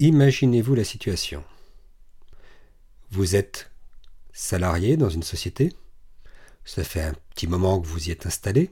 [0.00, 1.42] Imaginez-vous la situation.
[3.10, 3.72] Vous êtes
[4.32, 5.74] salarié dans une société,
[6.64, 8.70] ça fait un petit moment que vous y êtes installé,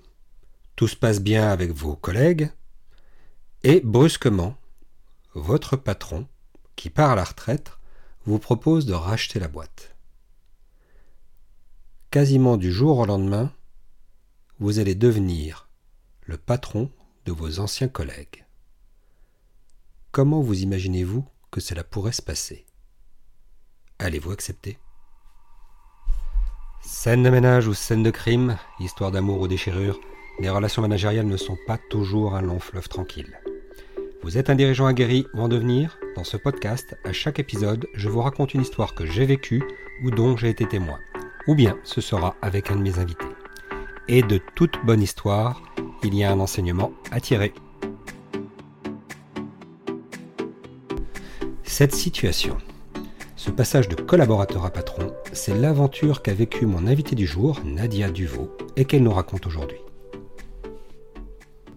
[0.76, 2.52] tout se passe bien avec vos collègues,
[3.64, 4.56] et brusquement,
[5.34, 6.28] votre patron,
[6.76, 7.72] qui part à la retraite,
[8.24, 9.96] vous propose de racheter la boîte.
[12.12, 13.52] Quasiment du jour au lendemain,
[14.60, 15.68] vous allez devenir
[16.22, 16.88] le patron
[17.24, 18.45] de vos anciens collègues.
[20.16, 22.64] Comment vous imaginez-vous que cela pourrait se passer?
[23.98, 24.78] Allez-vous accepter?
[26.80, 30.00] Scène de ménage ou scène de crime, histoire d'amour ou déchirure,
[30.40, 33.38] les relations managériales ne sont pas toujours un long fleuve tranquille.
[34.22, 35.98] Vous êtes un dirigeant aguerri ou en devenir?
[36.16, 39.62] Dans ce podcast, à chaque épisode, je vous raconte une histoire que j'ai vécue
[40.02, 40.98] ou dont j'ai été témoin.
[41.46, 43.26] Ou bien ce sera avec un de mes invités.
[44.08, 45.62] Et de toute bonne histoire,
[46.02, 47.52] il y a un enseignement à tirer.
[51.78, 52.56] Cette situation,
[53.36, 58.10] ce passage de collaborateur à patron, c'est l'aventure qu'a vécue mon invité du jour, Nadia
[58.10, 59.76] Duvaux, et qu'elle nous raconte aujourd'hui.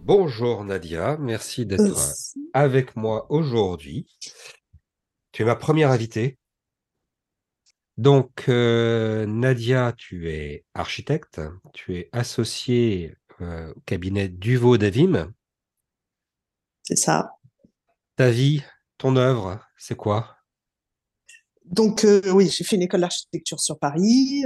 [0.06, 2.14] Bonjour Nadia, merci d'être
[2.54, 4.08] avec moi aujourd'hui.
[5.34, 6.38] Tu es ma première invitée.
[7.98, 11.42] Donc, euh, Nadia, tu es architecte,
[11.74, 15.34] tu es associée euh, au cabinet Duvaux Davim.
[16.84, 17.32] C'est ça.
[18.16, 18.64] Ta vie,
[18.98, 20.36] ton œuvre, c'est quoi?
[21.66, 24.44] Donc euh, oui, j'ai fait une école d'architecture sur Paris.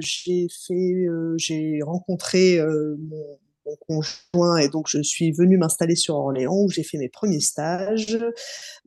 [0.00, 1.06] j'ai fait,
[1.36, 2.60] j'ai rencontré
[2.98, 3.38] mon,
[3.86, 8.18] conjoint et donc je suis venue m'installer sur Orléans où j'ai fait mes premiers stages.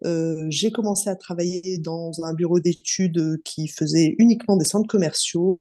[0.03, 5.59] Euh, j'ai commencé à travailler dans un bureau d'études qui faisait uniquement des centres commerciaux.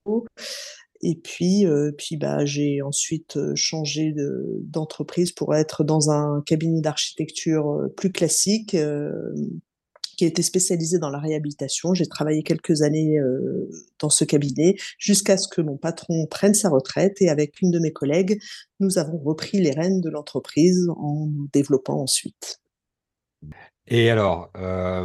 [1.01, 4.15] Et puis, euh, puis bah, j'ai ensuite changé
[4.63, 8.77] d'entreprise pour être dans un cabinet d'architecture plus classique
[10.15, 11.95] qui était spécialisé dans la réhabilitation.
[11.95, 16.69] J'ai travaillé quelques années euh, dans ce cabinet jusqu'à ce que mon patron prenne sa
[16.69, 18.41] retraite et avec une de mes collègues,
[18.81, 22.61] nous avons repris les rênes de l'entreprise en développant ensuite.
[23.87, 25.05] Et alors, euh,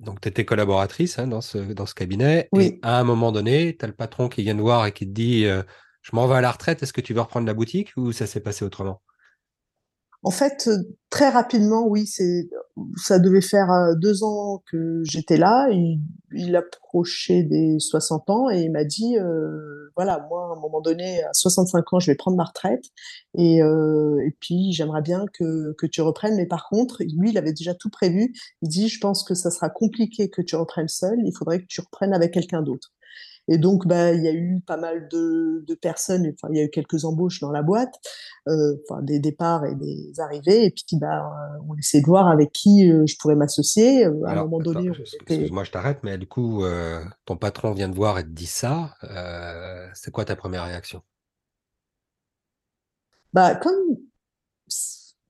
[0.00, 2.48] donc tu étais collaboratrice hein, dans, ce, dans ce cabinet.
[2.52, 2.64] Oui.
[2.64, 5.06] Et à un moment donné, tu as le patron qui vient te voir et qui
[5.06, 5.62] te dit euh,
[6.02, 8.26] Je m'en vais à la retraite, est-ce que tu veux reprendre la boutique ou ça
[8.26, 9.02] s'est passé autrement?
[10.22, 10.68] En fait,
[11.08, 12.50] très rapidement, oui, c'est,
[12.96, 15.68] ça devait faire euh, deux ans que j'étais là.
[15.70, 15.98] Il,
[16.32, 20.82] il, approchait des 60 ans et il m'a dit, euh, voilà, moi, à un moment
[20.82, 22.84] donné, à 65 ans, je vais prendre ma retraite
[23.34, 26.36] et, euh, et puis j'aimerais bien que, que tu reprennes.
[26.36, 28.34] Mais par contre, lui, il avait déjà tout prévu.
[28.60, 31.18] Il dit, je pense que ça sera compliqué que tu reprennes seul.
[31.24, 32.92] Il faudrait que tu reprennes avec quelqu'un d'autre.
[33.48, 36.60] Et donc, bah, il y a eu pas mal de, de personnes, enfin, il y
[36.60, 37.94] a eu quelques embauches dans la boîte,
[38.48, 41.32] euh, enfin, des départs et des arrivées, et puis bah,
[41.68, 44.06] on essayait de voir avec qui euh, je pourrais m'associer.
[44.06, 47.88] Euh, à un moment donné, excuse-moi, je t'arrête, mais du coup, euh, ton patron vient
[47.88, 48.94] de voir et te dit ça.
[49.94, 51.02] c'est quoi ta première réaction?
[53.32, 53.96] Bah, comme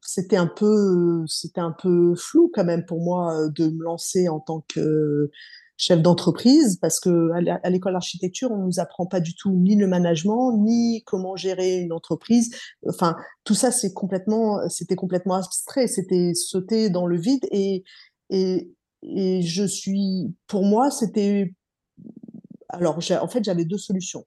[0.01, 4.41] c'était un peu, c'était un peu flou quand même pour moi de me lancer en
[4.41, 5.31] tant que
[5.81, 7.31] chef d'entreprise parce que
[7.63, 11.79] à l'école d'architecture, on nous apprend pas du tout ni le management, ni comment gérer
[11.79, 12.55] une entreprise.
[12.87, 15.87] Enfin, tout ça, c'est complètement, c'était complètement abstrait.
[15.87, 17.83] C'était sauter dans le vide et,
[18.29, 18.71] et,
[19.03, 21.55] et je suis, pour moi, c'était,
[22.69, 24.27] alors, en fait, j'avais deux solutions.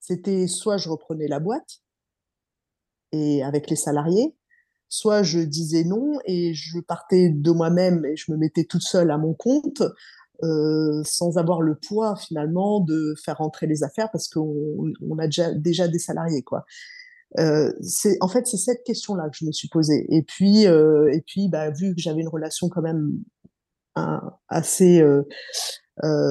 [0.00, 1.78] C'était soit je reprenais la boîte
[3.12, 4.34] et avec les salariés,
[4.88, 9.12] soit je disais non et je partais de moi-même et je me mettais toute seule
[9.12, 9.84] à mon compte
[10.42, 15.28] euh, sans avoir le poids finalement de faire rentrer les affaires parce qu'on on a
[15.54, 16.64] déjà, des salariés quoi.
[17.38, 17.72] Euh,
[18.20, 20.04] en fait c'est cette question là que je me suis posée.
[20.10, 23.12] Et puis euh, et puis bah, vu que j'avais une relation quand même
[24.48, 25.04] assez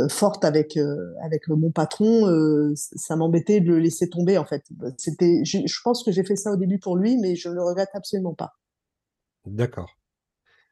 [0.09, 0.77] forte avec
[1.23, 4.63] avec mon patron ça m'embêtait de le laisser tomber en fait.
[4.99, 7.63] Je, je pense que j'ai fait ça au début pour lui mais je ne le
[7.63, 8.53] regrette absolument pas.
[9.45, 10.00] D'accord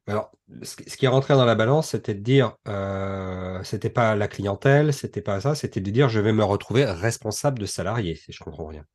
[0.10, 0.32] alors,
[0.64, 4.94] ce qui est rentré dans la balance, c'était de dire, euh, c'était pas la clientèle,
[4.94, 8.44] c'était pas ça, c'était de dire, je vais me retrouver responsable de salarié, si je
[8.44, 8.86] comprends bien.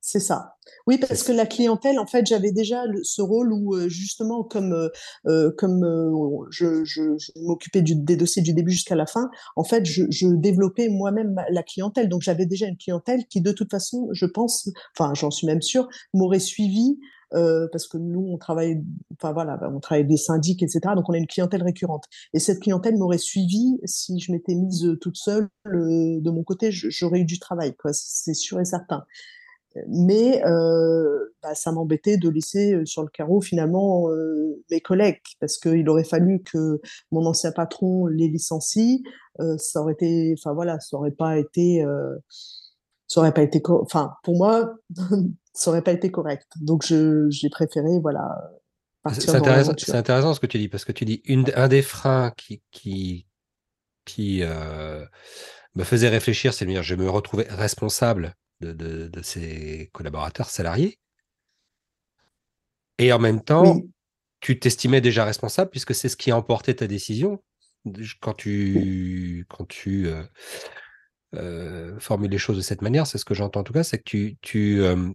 [0.00, 0.54] C'est ça.
[0.86, 4.72] Oui, parce que la clientèle, en fait, j'avais déjà ce rôle où, euh, justement, comme,
[4.72, 4.88] euh,
[5.26, 5.52] euh,
[6.50, 11.36] je, m'occupais des dossiers du début jusqu'à la fin, en fait, je, je développais moi-même
[11.50, 12.08] la clientèle.
[12.08, 15.62] Donc, j'avais déjà une clientèle qui, de toute façon, je pense, enfin, j'en suis même
[15.62, 16.98] sûre, m'aurait suivi
[17.34, 18.82] euh, parce que nous, on travaille,
[19.14, 20.80] enfin voilà, bah, on travaille des syndics, etc.
[20.94, 22.04] Donc on a une clientèle récurrente.
[22.32, 25.48] Et cette clientèle m'aurait suivi si je m'étais mise toute seule.
[25.66, 27.74] Euh, de mon côté, j'aurais eu du travail.
[27.92, 29.04] C'est sûr et certain.
[29.88, 35.20] mais euh, bah, ça m'embêtait de laisser euh, sur le carreau finalement euh, mes collègues
[35.40, 39.02] parce qu'il aurait fallu que mon ancien patron les licencie.
[39.58, 41.84] ça aurait été, enfin voilà, ça aurait pas été,
[43.06, 44.74] ça aurait pas été, enfin pour moi,
[45.58, 46.46] ça aurait pas été correct.
[46.60, 48.50] Donc j'ai préféré voilà.
[49.12, 52.32] C'est intéressant, intéressant, ce que tu dis parce que tu dis une, un des freins
[52.36, 53.26] qui qui
[54.04, 60.98] qui me faisait réfléchir, c'est de dire je me retrouvais responsable de, ses collaborateurs salariés.
[62.98, 63.80] Et en même temps,
[64.40, 67.42] tu t'estimais déjà responsable puisque c'est ce qui a emporté ta décision
[68.20, 70.22] quand tu, quand tu euh,
[71.34, 73.06] euh, formules les choses de cette manière.
[73.06, 75.10] C'est ce que j'entends en tout cas, c'est que tu, tu euh,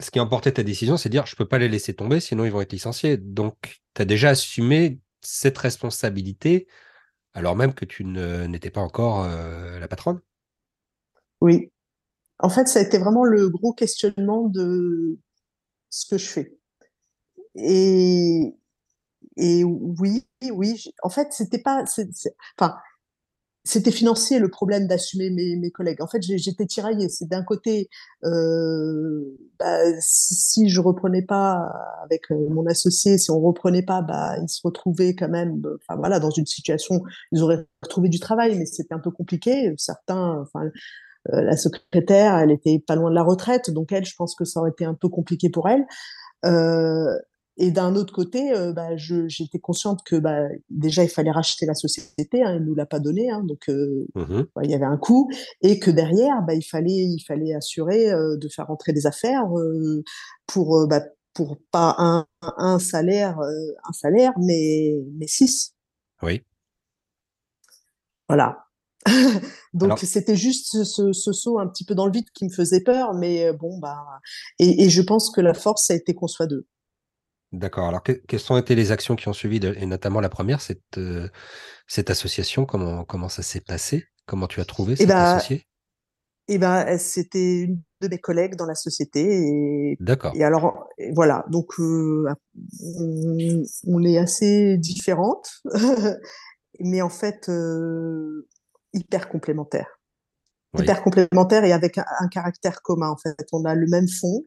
[0.00, 2.20] ce qui a emporté ta décision, c'est de dire je peux pas les laisser tomber,
[2.20, 3.16] sinon ils vont être licenciés.
[3.16, 6.68] Donc, tu as déjà assumé cette responsabilité
[7.34, 10.20] alors même que tu n'étais pas encore la patronne.
[11.40, 11.70] Oui,
[12.40, 15.18] en fait, ça a été vraiment le gros questionnement de
[15.90, 16.58] ce que je fais.
[17.54, 18.54] Et,
[19.36, 21.84] et oui, oui, en fait, c'était pas,
[22.58, 22.76] enfin,
[23.64, 26.00] c'était financier le problème d'assumer mes, mes, collègues.
[26.00, 27.08] En fait, j'étais tiraillée.
[27.08, 27.90] C'est d'un côté,
[28.24, 31.70] euh, bah, si, si, je reprenais pas
[32.02, 35.62] avec euh, mon associé, si on reprenait pas, bah, ils se retrouvaient quand même,
[35.96, 37.02] voilà, dans une situation,
[37.32, 39.74] ils auraient retrouvé du travail, mais c'était un peu compliqué.
[39.76, 40.70] Certains, enfin,
[41.32, 44.44] euh, la secrétaire, elle était pas loin de la retraite, donc elle, je pense que
[44.44, 45.84] ça aurait été un peu compliqué pour elle.
[47.58, 51.74] Et d'un autre côté, euh, bah, j'étais consciente que bah, déjà il fallait racheter la
[51.74, 54.96] société, hein, elle nous l'a pas donné, hein, donc mmh bah, il y avait un
[54.96, 55.28] coût,
[55.60, 59.44] et que derrière, il fallait il fallait assurer de faire rentrer des affaires
[60.46, 60.88] pour
[61.34, 65.74] pour pas un, un salaire un salaire, mais mais six.
[66.22, 66.42] Oui.
[68.28, 68.68] Voilà.
[69.74, 73.14] Donc c'était juste ce, saut un petit peu dans le vide qui me faisait peur,
[73.14, 74.04] mais euh, bon bah
[74.58, 76.66] et, je pense que la force ça a été qu'on soit deux.
[77.52, 77.88] D'accord.
[77.88, 81.28] Alors quelles ont été les actions qui ont suivi, et notamment la première, cette euh,
[81.86, 84.04] cette association, comment comment ça s'est passé?
[84.26, 85.66] Comment tu as trouvé eh cet bah, associé
[86.48, 90.32] Eh ben c'était une de mes collègues dans la société D'accord.
[90.36, 92.26] Et alors voilà donc euh,
[93.86, 95.62] on, est assez différentes,
[96.80, 97.50] mais en fait
[98.92, 99.98] hyper complémentaires.
[100.78, 103.46] Hyper complémentaires et avec un, caractère commun, en fait.
[103.52, 104.44] On a le même fond.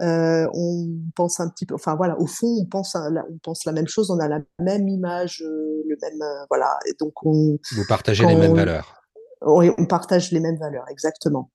[0.00, 3.72] Euh, on pense un petit peu, enfin voilà, au fond, on pense, on pense la
[3.72, 6.78] même chose, on a la même image, le même, voilà.
[6.88, 7.58] Et donc on.
[7.76, 9.02] Vous partagez les mêmes valeurs.
[9.42, 11.50] On partage les mêmes valeurs, exactement.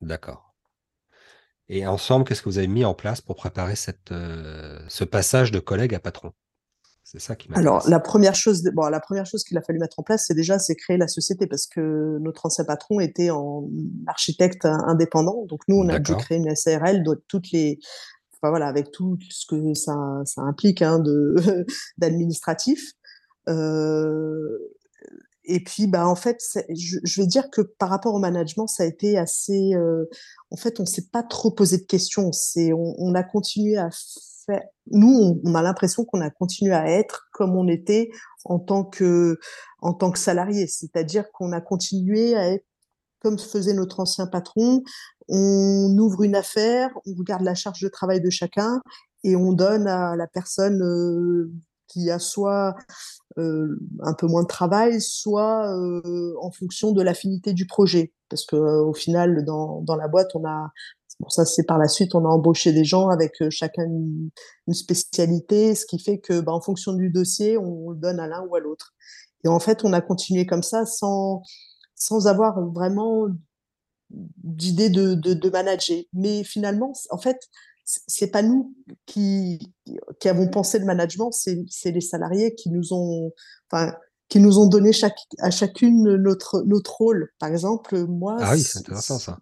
[0.00, 0.54] D'accord.
[1.68, 5.58] Et ensemble, qu'est-ce que vous avez mis en place pour préparer cette, ce passage de
[5.58, 6.32] collègue à patron?
[7.08, 10.00] C'est ça qui Alors la première chose, bon, la première chose qu'il a fallu mettre
[10.00, 13.68] en place, c'est déjà c'est créer la société parce que notre ancien patron était en
[14.08, 17.78] architecte indépendant, donc nous on a dû créer une SARL, donc toutes les,
[18.34, 19.94] enfin voilà, avec tout ce que ça,
[20.24, 21.36] ça implique hein, de
[21.98, 22.92] d'administratif.
[23.48, 24.58] Euh,
[25.44, 28.82] et puis, bah, en fait, je, je, vais dire que par rapport au management, ça
[28.82, 29.74] a été assez.
[29.74, 30.06] Euh,
[30.50, 32.32] en fait, on s'est pas trop posé de questions.
[32.32, 33.88] C'est, on, on, a continué à
[34.90, 38.10] nous, on, a l'impression qu'on a continué à être comme on était
[38.44, 39.38] en tant que,
[39.80, 40.66] en tant que salarié.
[40.66, 42.64] C'est-à-dire qu'on a continué à être
[43.20, 44.82] comme faisait notre ancien patron.
[45.28, 48.80] On ouvre une affaire, on regarde la charge de travail de chacun
[49.24, 51.50] et on donne à la personne euh,
[51.88, 52.76] qui a soit
[53.38, 58.12] euh, un peu moins de travail, soit euh, en fonction de l'affinité du projet.
[58.28, 60.70] Parce que au final, dans, dans la boîte, on a
[61.18, 64.30] Bon, ça, c'est par la suite, on a embauché des gens avec euh, chacun une,
[64.74, 68.42] spécialité, ce qui fait que, bah, en fonction du dossier, on le donne à l'un
[68.42, 68.94] ou à l'autre.
[69.44, 71.42] Et en fait, on a continué comme ça sans,
[71.94, 73.28] sans avoir vraiment
[74.10, 76.02] d'idée de, de, de, manager.
[76.12, 77.38] Mais finalement, en fait,
[77.84, 78.74] c'est pas nous
[79.06, 79.72] qui,
[80.20, 83.32] qui avons pensé le management, c'est les salariés qui nous ont,
[83.70, 83.94] enfin,
[84.28, 87.30] qui nous ont donné chaque, à chacune notre, notre rôle.
[87.38, 88.36] Par exemple, moi.
[88.40, 89.38] Ah oui, c'est intéressant ça.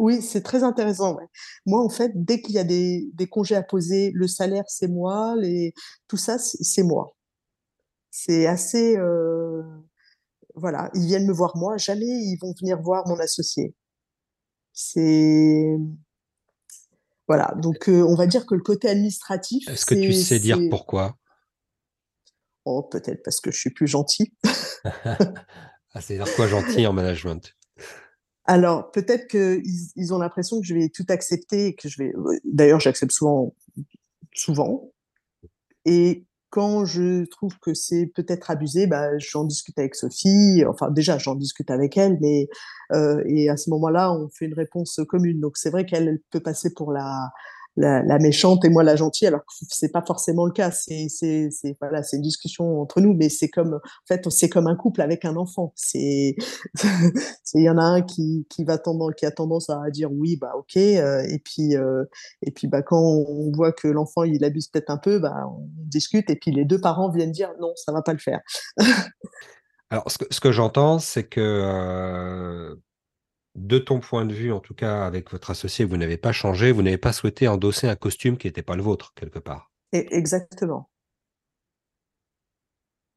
[0.00, 1.18] Oui, c'est très intéressant.
[1.66, 5.34] Moi, en fait, dès qu'il y a des, congés à poser, le salaire, c'est moi,
[5.36, 5.74] les...
[6.08, 7.14] tout ça, c'est moi.
[8.10, 8.96] C'est assez...
[8.96, 9.62] Euh,
[10.54, 13.74] voilà, ils viennent me voir moi, jamais ils vont venir voir mon associé.
[14.72, 15.76] C'est...
[17.28, 19.68] Voilà, donc euh, on va dire que le côté administratif...
[19.68, 21.18] Est-ce que tu sais dire pourquoi?
[22.64, 24.32] Oh, peut-être parce que je suis plus gentil.
[24.94, 27.54] ah, c'est dire quoi gentil en management?
[28.50, 29.62] Alors, peut-être qu'ils
[29.94, 32.12] ils ont l'impression que je vais tout accepter, que je vais.
[32.42, 33.54] D'ailleurs, j'accepte souvent,
[34.34, 34.90] souvent.
[35.84, 40.64] Et quand je trouve que c'est peut-être abusé, bah, j'en discute avec Sophie.
[40.68, 42.48] Enfin, déjà, j'en discute avec elle, mais
[42.92, 45.38] euh, et à ce moment-là, on fait une réponse commune.
[45.38, 47.30] Donc, c'est vrai qu'elle peut passer pour la
[47.76, 50.70] la, méchante et moi la gentille, alors que c'est pas forcément le cas.
[50.70, 51.08] C'est
[51.80, 55.00] voilà, c'est une discussion entre nous, mais c'est comme en fait c'est comme un couple
[55.00, 55.72] avec un enfant.
[55.76, 56.36] C'est
[57.54, 60.76] il y en a un qui qui va a tendance à dire oui bah ok
[60.76, 62.04] euh, et puis euh,
[62.42, 65.66] et puis bah quand on voit que l'enfant il abuse peut-être un peu, bah on
[65.86, 68.40] discute et puis les deux parents viennent dire non ça va pas le faire.
[69.90, 72.74] alors ce que, ce que j'entends c'est que euh,
[73.66, 76.72] de ton point de vue, en tout cas avec votre associé, vous n'avez pas changé,
[76.72, 79.70] vous n'avez pas souhaité endosser un costume qui n'était pas le vôtre, quelque part.
[79.92, 80.90] exactement.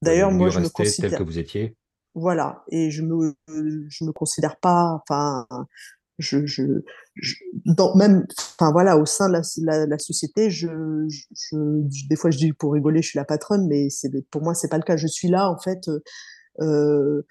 [0.02, 1.78] D'ailleurs, moi, je me considère tel que vous étiez.
[2.14, 5.48] Voilà, et je me, je me considère pas, enfin,
[6.20, 6.64] je, je,
[7.66, 8.28] dans, même,
[8.60, 10.68] enfin voilà, au sein de la, société, je,
[12.08, 14.68] des fois je dis pour rigoler, je suis la patronne, mais c'est, pour moi c'est
[14.68, 14.98] pas le cas.
[14.98, 15.90] Je suis là en fait.
[16.60, 17.24] Euh,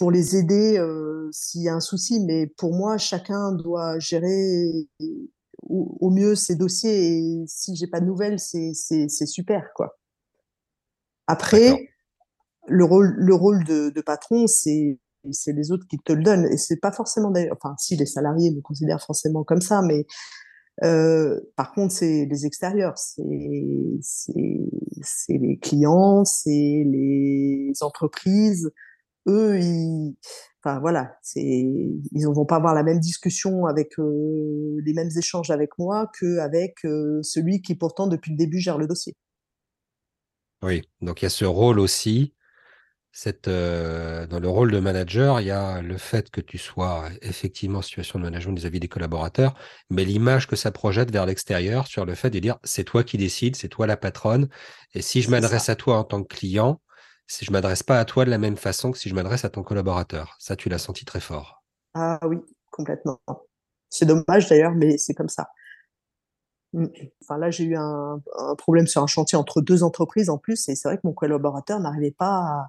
[0.00, 2.20] pour les aider euh, s'il y a un souci.
[2.20, 4.88] Mais pour moi, chacun doit gérer
[5.62, 7.18] au, mieux ses dossiers.
[7.18, 9.98] Et si j'ai pas de nouvelles, c'est super, quoi.
[11.26, 11.90] Après,
[12.66, 14.98] le rôle, le rôle de, patron, c'est
[15.32, 16.46] c'est les autres qui te le donnent.
[16.46, 20.06] Et c'est pas forcément d'ailleurs, enfin, si les salariés me considèrent forcément comme ça, mais
[20.82, 23.22] euh, par contre, c'est les extérieurs, c'est
[25.28, 28.72] les clients, c'est les entreprises,
[29.30, 30.16] eux, ils,
[30.62, 35.10] enfin voilà, c'est, ils ne vont pas avoir la même discussion avec euh, les mêmes
[35.16, 39.16] échanges avec moi qu'avec euh, celui qui pourtant depuis le début gère le dossier.
[40.62, 42.34] Oui, donc il y a ce rôle aussi.
[43.12, 47.08] Cette, euh, dans le rôle de manager, il y a le fait que tu sois
[47.22, 49.54] effectivement en situation de management vis-à-vis des collaborateurs,
[49.88, 53.18] mais l'image que ça projette vers l'extérieur sur le fait de dire c'est toi qui
[53.18, 54.48] décides, c'est toi la patronne,
[54.94, 56.80] et si je m'adresse à toi en tant que client,
[57.30, 59.50] si je m'adresse pas à toi de la même façon que si je m'adresse à
[59.50, 60.36] ton collaborateur.
[60.40, 61.62] Ça, tu l'as senti très fort.
[61.94, 62.38] Ah oui,
[62.72, 63.20] complètement.
[63.88, 65.48] C'est dommage d'ailleurs, mais c'est comme ça.
[66.72, 66.86] Mm.
[67.22, 68.20] Enfin, là, j'ai eu un,
[68.58, 71.78] problème sur un chantier entre deux entreprises en plus, et c'est vrai que mon collaborateur
[71.78, 72.68] n'arrivait pas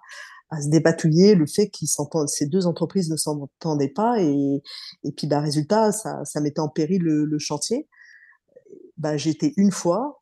[0.52, 1.88] à, se débatouiller le fait qu'ils
[2.28, 4.62] ces deux entreprises ne s'entendaient pas, et,
[5.04, 7.88] et puis, bah, résultat, ça, ça mettait en péril le, chantier.
[8.98, 10.21] Bah, été une fois,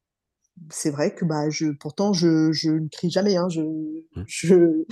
[0.72, 3.38] c'est vrai que bah, je, pourtant, je, je ne crie jamais.
[3.38, 4.24] Hein, je, mmh.
[4.28, 4.86] je,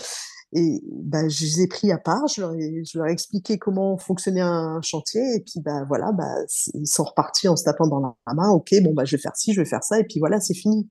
[0.53, 3.57] et bah, je les ai pris à part, je leur ai, je leur ai expliqué
[3.57, 6.33] comment fonctionnait un chantier, et puis bah, voilà, bah,
[6.74, 8.50] ils sont repartis en se tapant dans la main.
[8.51, 10.53] Ok, bon, bah, je vais faire ci, je vais faire ça, et puis voilà, c'est
[10.53, 10.89] fini.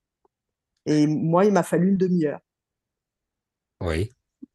[0.85, 2.41] Et moi, il m'a fallu une demi-heure.
[3.83, 4.11] Oui.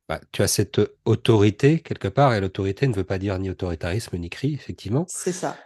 [0.07, 4.17] Bah, tu as cette autorité quelque part, et l'autorité ne veut pas dire ni autoritarisme
[4.17, 5.05] ni cri, effectivement.
[5.07, 5.57] C'est ça.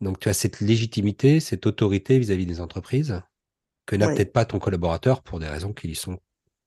[0.00, 3.20] Donc tu as cette légitimité, cette autorité vis-à-vis des entreprises
[3.90, 6.18] que n'a peut-être pas ton collaborateur pour des raisons qui ne sont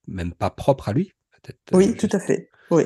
[0.06, 1.10] même pas propres à lui.
[1.72, 2.50] Oui, euh, tout à fait.
[2.70, 2.84] Oui.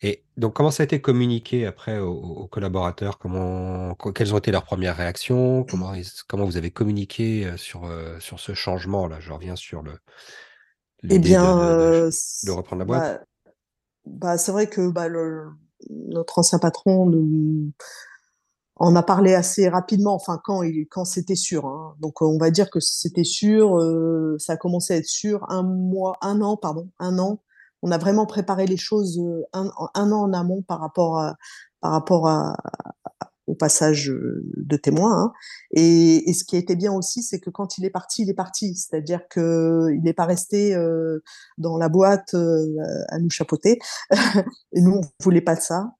[0.00, 4.64] Et donc, comment ça a été communiqué après aux, collaborateurs comment, Quelles ont été leurs
[4.64, 5.64] premières réactions?
[5.64, 5.92] Comment,
[6.28, 9.20] comment vous avez communiqué euh, sur, euh, sur ce changement-là?
[9.20, 9.98] Je reviens sur le.
[11.10, 13.26] Eh bien, de, reprendre la boîte?
[13.44, 13.52] Bah,
[14.06, 15.08] bah, c'est vrai que bah,
[15.90, 17.72] notre ancien patron nous,
[18.84, 21.66] on a parlé assez rapidement, enfin quand quand c'était sûr.
[21.66, 21.94] Hein.
[22.00, 25.62] Donc on va dire que c'était sûr, euh, ça a commencé à être sûr un
[25.62, 27.40] mois, un an, pardon, un an.
[27.82, 31.24] On a vraiment préparé les choses euh, un, an en amont par rapport
[31.80, 32.28] par rapport
[33.46, 35.26] au passage euh, de témoins.
[35.26, 35.32] Hein.
[35.70, 38.74] Et, ce qui été bien aussi, c'est que quand il est parti, il est parti.
[38.74, 40.76] C'est-à-dire qu'il n'est pas resté
[41.56, 43.78] dans la boîte à nous chapeauter.
[44.72, 45.92] et nous, on voulait pas de ça.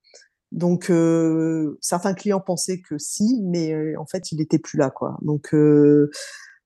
[0.52, 4.90] Donc euh, certains clients pensaient que si, mais euh, en fait il n'était plus là
[4.90, 5.16] quoi.
[5.22, 6.10] Donc euh,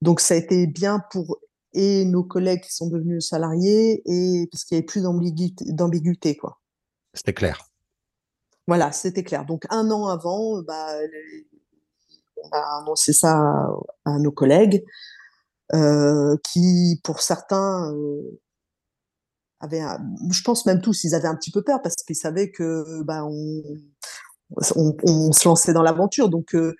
[0.01, 1.39] donc ça a été bien pour
[1.73, 6.59] et nos collègues qui sont devenus salariés et parce qu'il y avait plus d'ambiguïté quoi.
[7.13, 7.65] C'était clair.
[8.67, 9.45] Voilà, c'était clair.
[9.45, 10.89] Donc un an avant, bah,
[12.43, 13.69] on a annoncé ça
[14.03, 14.83] à, nos collègues
[16.43, 17.93] qui pour certains
[19.59, 19.81] avaient,
[20.31, 23.23] je pense même tous, ils avaient un petit peu peur parce qu'ils savaient que ben
[23.23, 23.63] on,
[24.55, 26.29] on, se lançait dans l'aventure.
[26.29, 26.75] Donc, euh,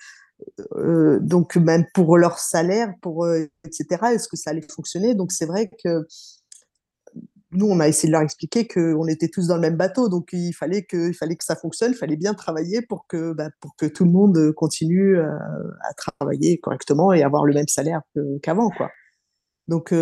[0.75, 4.13] euh, donc même pour leur salaire, pour euh, etc.
[4.13, 5.15] Est-ce que ça allait fonctionner?
[5.15, 6.05] Donc c'est vrai que
[7.51, 10.29] nous, on a essayé de leur expliquer qu'on était tous dans le même bateau, donc
[10.33, 13.49] il fallait que, il fallait que ça fonctionne, il fallait bien travailler pour que, bah,
[13.61, 18.01] pour que tout le monde continue à travailler correctement et avoir le même salaire
[18.43, 18.89] qu'avant, quoi.
[19.69, 19.93] Donc,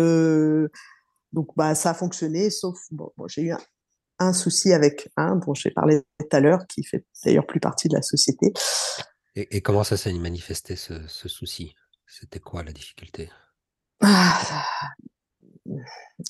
[1.36, 3.54] donc, bah, ça a fonctionné, sauf, bon, j'ai eu
[4.18, 7.88] un, souci avec un dont j'ai parlé tout à l'heure, qui fait d'ailleurs plus partie
[7.88, 8.54] de la société.
[9.34, 11.74] Et, comment ça s'est manifesté, ce, souci?
[12.06, 13.28] C'était quoi la difficulté?
[14.00, 14.40] Ah,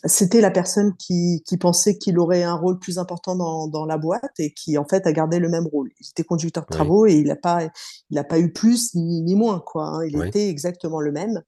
[0.06, 3.98] c'était la personne qui, qui pensait qu'il aurait un rôle plus important dans, dans, la
[3.98, 5.90] boîte et qui en fait a gardé le même rôle.
[6.00, 7.68] Il était conducteur de travaux et il n'a pas,
[8.10, 9.86] il a pas eu plus ni, ni moins quoi.
[9.86, 10.06] Hein.
[10.06, 11.42] Il était exactement le même.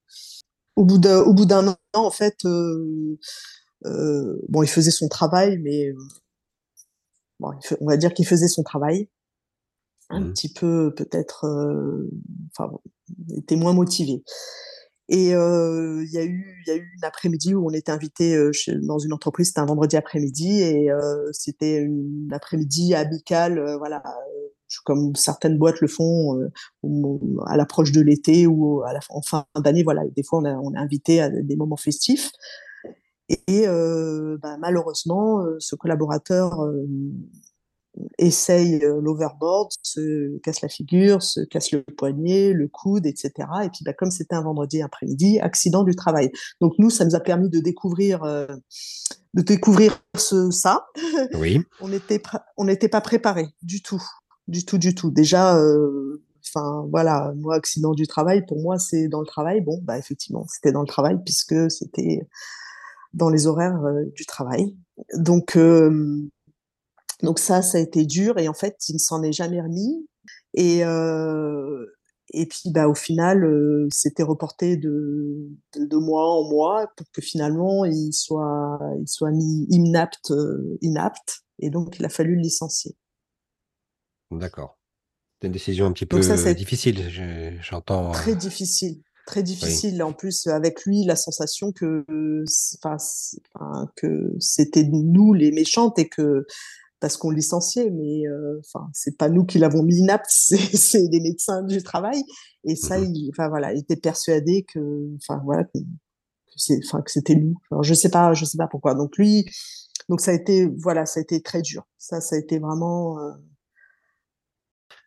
[0.79, 3.19] Au bout d'un, au bout d'un an, en fait, euh,
[3.85, 5.91] euh, bon, il faisait son travail, mais
[7.39, 9.09] bon, on va dire qu'il faisait son travail
[10.09, 10.33] un mmh.
[10.33, 12.09] petit peu peut-être, euh,
[12.51, 12.71] enfin,
[13.35, 14.23] était moins motivé.
[15.07, 18.35] Et euh, il y, a eu, y a eu une après-midi où on était invité
[18.35, 18.51] euh,
[18.83, 24.03] dans une entreprise, c'était un vendredi après-midi, et euh, c'était une après-midi amicale, voilà,
[24.85, 26.39] comme certaines boîtes le font
[27.45, 29.83] à l'approche de l'été ou à la, en fin d'année.
[29.83, 32.31] Voilà, des fois on, on est invité à des moments festifs.
[33.47, 36.59] Et bah, malheureusement, ce collaborateur
[38.17, 43.31] essaye euh, l'overboard, se casse la figure, se casse le poignet, le coude, etc.
[43.63, 46.31] Et puis, bah, comme c'était un vendredi après-midi, accident du travail.
[46.61, 48.47] Donc nous, ça nous a permis de découvrir, euh,
[49.33, 50.87] de découvrir ce, ça.
[51.33, 51.61] Oui.
[51.81, 52.21] on n'était
[52.57, 54.03] on n'était pas préparé du tout,
[54.49, 55.11] du tout, du tout.
[55.11, 55.57] Déjà.
[55.57, 59.61] Euh, enfin voilà, moi accident du travail, pour moi c'est dans le travail.
[59.61, 62.27] Bon, bah effectivement, c'était dans le travail puisque c'était
[63.13, 63.81] dans les horaires
[64.15, 64.75] du travail.
[65.15, 65.57] Donc
[67.23, 70.07] donc ça, ça a été dur et en fait, il ne s'en est jamais remis.
[70.53, 71.85] Et, euh,
[72.33, 77.21] et puis, bah, au final, euh, c'était reporté de, de, mois en mois pour que
[77.21, 79.67] finalement, il soit, il soit mis
[80.31, 81.43] euh, inapte.
[81.59, 82.95] Et donc, il a fallu le licencier.
[84.31, 84.77] D'accord.
[85.41, 87.09] C'est une décision un petit peu ça, difficile,
[87.61, 88.11] j'entends.
[88.11, 90.03] Très difficile, très difficile.
[90.03, 92.05] En plus, avec lui, la sensation que,
[93.95, 96.45] que c'était nous les méchantes et que
[96.99, 101.21] parce qu'on licenciait, mais euh, enfin, c'est pas nous qui l'avons mis inapte, c'est les
[101.21, 102.21] médecins du travail.
[102.65, 105.79] Et ça, mmh il, enfin voilà, il était persuadé que, enfin voilà, que,
[106.57, 107.55] c'est, enfin que c'était nous.
[107.71, 108.95] Alors, je sais pas, je sais pas pourquoi.
[108.95, 109.45] Donc lui,
[110.09, 111.87] donc ça a été, voilà, ça a été très dur.
[111.97, 113.17] Ça, ça a été vraiment.
[113.19, 113.31] Euh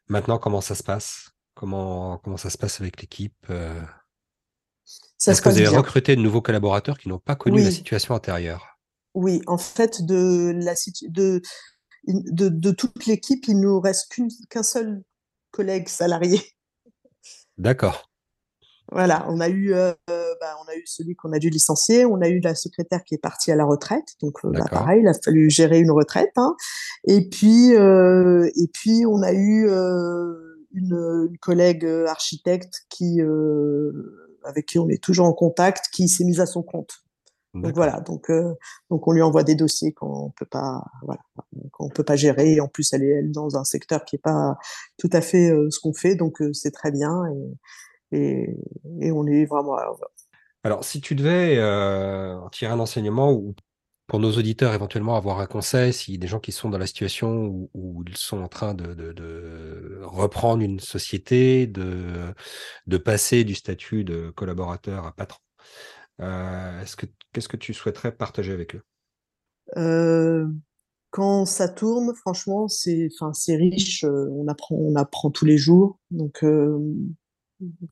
[0.08, 1.30] Maintenant, comment ça se passe?
[1.54, 3.80] Comment comment ça se passe avec l'équipe euh?
[5.26, 8.78] Est-ce que vous avez recruté de nouveaux collaborateurs qui n'ont pas connu la situation antérieure?
[9.14, 10.74] Oui, en fait, de la
[11.08, 11.42] de
[12.06, 14.12] de, toute l'équipe, il nous reste
[14.50, 15.02] qu'un seul
[15.52, 16.42] collègue salarié.
[17.58, 18.10] D'accord.
[18.90, 19.94] Voilà, on a eu, euh,
[20.42, 23.14] bah, on a eu celui qu'on a dû licencier, on a eu la secrétaire qui
[23.14, 26.32] est partie à la retraite, donc euh, bah, pareil, il a fallu gérer une retraite.
[26.36, 26.54] Hein.
[27.04, 33.20] Et puis, euh, et puis on a eu une, une, collègue architecte qui,
[34.44, 37.02] avec qui on est toujours en contact, qui s'est mise à son compte.
[37.54, 38.54] Donc voilà, donc euh,
[38.88, 41.20] donc on lui envoie des dossiers quand on peut pas voilà,
[41.72, 42.54] quand on peut pas gérer.
[42.54, 44.56] Et en plus, elle est elle, dans un secteur qui est pas
[44.96, 47.24] tout à fait euh, ce qu'on fait, donc euh, c'est très bien
[48.10, 48.56] et, et,
[49.00, 49.76] et on est vraiment.
[50.64, 53.54] Alors, si tu devais en tirer un enseignement ou
[54.06, 57.68] pour nos auditeurs éventuellement avoir un conseil, si des gens qui sont dans la situation
[57.72, 62.34] où, ils sont en train de, reprendre une société, de,
[62.98, 65.40] passer du statut de collaborateur à patron.
[66.20, 68.82] Euh, ce que, qu'est-ce que tu souhaiterais partager avec eux?
[69.78, 70.46] Euh,
[71.10, 73.08] Quand ça tourne, franchement, c'est,
[73.48, 74.04] riche.
[74.04, 76.44] Euh, on apprend, on apprend tous les jours, donc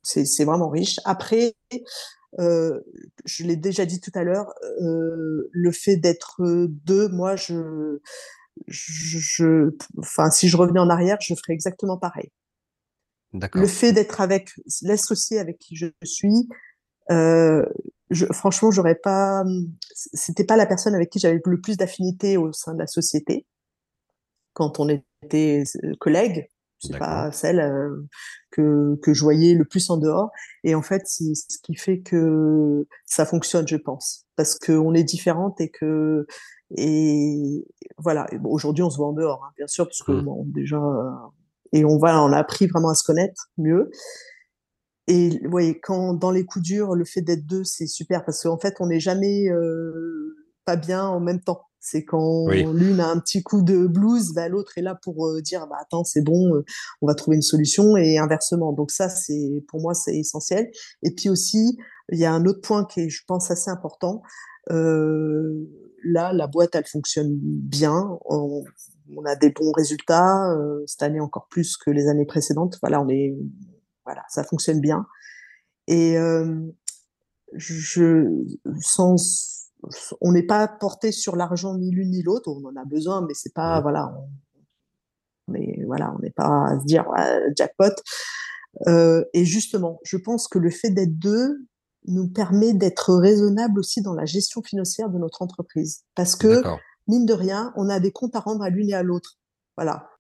[0.03, 1.01] c'est, c'est vraiment riche.
[1.05, 1.55] Après,
[2.39, 7.99] je l'ai déjà dit tout à l'heure, le fait d'être deux, moi, je,
[8.69, 12.31] je, enfin, si je revenais en arrière, je ferais exactement pareil.
[13.33, 14.51] Le fait d'être avec
[14.83, 16.49] l'associé avec qui je suis,
[17.11, 17.65] euh,
[18.11, 19.45] je, franchement, j'aurais pas,
[19.95, 23.47] c'était pas la personne avec qui j'avais le plus d'affinité au sein de la société
[24.53, 26.49] quand on était euh, collègues.
[26.81, 28.09] C'est pas celle euh,
[28.51, 30.31] que, que je voyais le plus en dehors.
[30.65, 35.05] Et en fait, c'est ce qui fait que ça fonctionne, je pense, parce qu'on est
[35.05, 36.27] différentes et que
[36.77, 37.67] et
[37.99, 38.27] voilà.
[38.45, 40.23] Aujourd'hui, on se voit en dehors, hein, bien sûr, parce que mmh.
[40.23, 41.11] bon, déjà euh,
[41.73, 43.91] et on va, on a appris vraiment à se connaître mieux.
[45.07, 48.59] Et voyez, quand dans les coups durs, le fait d'être deux, c'est super parce qu'en
[48.59, 51.63] fait, on n'est jamais euh, pas bien en même temps.
[51.81, 55.41] C'est quand l'une a un petit coup de blues, bah, l'autre est là pour euh,
[55.41, 56.65] dire bah, attends, c'est bon, euh,
[57.01, 58.73] on va trouver une solution et inversement.
[58.73, 60.71] Donc ça, c'est pour moi, c'est essentiel.
[61.03, 61.79] Et puis aussi,
[62.13, 64.23] il y a un autre point qui est, je pense, assez important.
[64.69, 68.19] là, la boîte, elle fonctionne bien.
[68.27, 68.65] On,
[69.17, 70.55] on a des bons résultats
[70.87, 72.79] cette année encore plus que les années précédentes.
[72.83, 73.35] Voilà, on est
[74.05, 75.07] voilà, ça fonctionne bien.
[75.87, 76.57] Et euh,
[77.55, 78.27] je,
[78.81, 79.17] sans,
[80.21, 82.51] on n'est pas porté sur l'argent ni l'une ni l'autre.
[82.51, 84.15] On en a besoin, mais c'est pas, voilà,
[85.49, 87.07] on n'est pas à se dire
[87.57, 87.95] jackpot.
[88.87, 91.67] Euh, et justement, je pense que le fait d'être deux,
[92.07, 96.05] nous permet d'être raisonnable aussi dans la gestion financière de notre entreprise.
[96.15, 96.63] Parce que,
[97.07, 99.39] mine de rien, on a des comptes à rendre à l'une et à l'autre.
[99.77, 100.11] Voilà.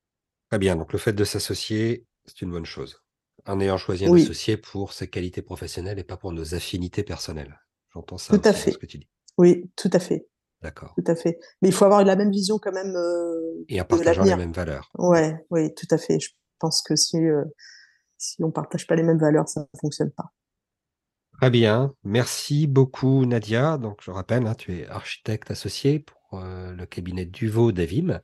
[0.50, 0.76] Très bien.
[0.76, 3.02] Donc, le fait de s'associer, c'est une bonne chose.
[3.46, 7.58] En ayant choisi un associé pour ses qualités professionnelles et pas pour nos affinités personnelles.
[7.94, 8.72] J'entends ça tout à fait.
[8.72, 9.08] ce que tu dis.
[9.40, 10.26] Oui, tout à fait.
[10.60, 10.92] D'accord.
[10.94, 11.38] Tout à fait.
[11.62, 12.94] Mais il faut avoir la même vision quand même.
[12.94, 14.90] Euh, et en partageant les mêmes valeurs.
[14.98, 16.20] Ouais, oui, tout à fait.
[16.20, 17.44] Je pense que si, euh,
[18.18, 20.34] si on ne partage pas les mêmes valeurs, ça ne fonctionne pas.
[21.40, 21.90] Très bien.
[22.04, 23.78] Merci beaucoup, Nadia.
[23.78, 28.20] Donc, je rappelle, hein, tu es architecte associé pour euh, le cabinet Duvo d'Avim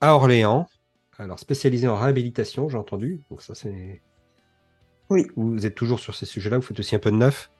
[0.00, 0.68] à Orléans.
[1.18, 3.24] Alors, spécialisé en réhabilitation, j'ai entendu.
[3.28, 4.02] Donc, ça, c'est.
[5.10, 5.26] Oui.
[5.34, 6.58] Vous êtes toujours sur ces sujets-là.
[6.58, 7.50] Vous faites aussi un peu de neuf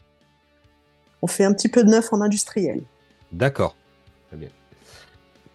[1.23, 2.83] On fait un petit peu de neuf en industriel.
[3.33, 3.77] D'accord.
[4.29, 4.49] Très bien.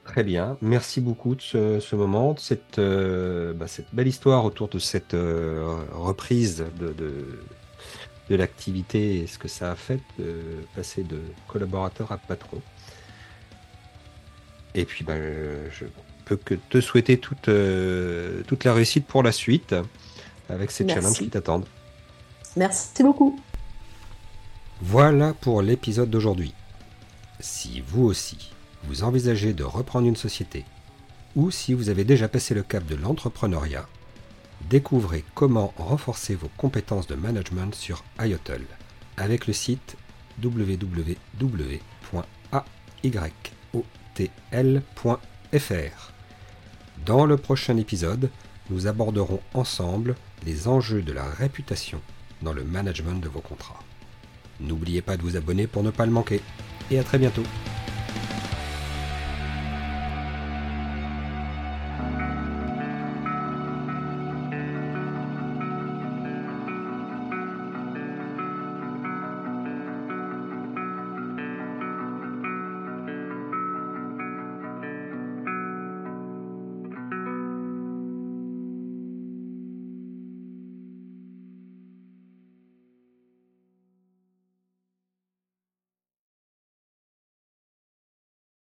[0.03, 0.57] Très bien.
[0.61, 5.13] Merci beaucoup de ce, moment, de cette, euh, bah, cette belle histoire autour de cette
[5.13, 6.93] euh, reprise de
[8.29, 10.35] de l'activité et ce que ça a fait de
[10.75, 12.61] passer de collaborateur à patron.
[14.75, 15.21] Et puis, ben,
[15.71, 15.85] je
[16.25, 19.75] peux que te souhaiter toute, euh, toute la réussite pour la suite
[20.49, 21.67] avec ces challenges qui t'attendent.
[22.55, 23.39] Merci beaucoup.
[24.85, 26.53] Voilà pour l'épisode d'aujourd'hui.
[27.39, 28.51] Si vous aussi,
[28.83, 30.65] vous envisagez de reprendre une société,
[31.35, 33.87] ou si vous avez déjà passé le cap de l'entrepreneuriat,
[34.69, 38.65] Découvrez comment renforcer vos compétences de management sur IOTL
[39.17, 39.97] avec le site
[40.41, 41.81] www.ayotl.fr.
[47.05, 48.29] Dans le prochain épisode,
[48.69, 50.15] nous aborderons ensemble
[50.45, 52.01] les enjeux de la réputation
[52.41, 53.79] dans le management de vos contrats.
[54.63, 56.41] N'oubliez pas de vous abonner pour ne pas le manquer.
[56.89, 57.43] Et à très bientôt.